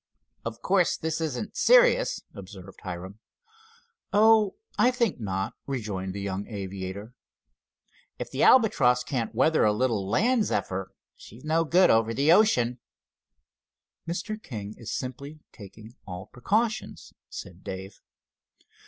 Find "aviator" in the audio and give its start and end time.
6.47-7.13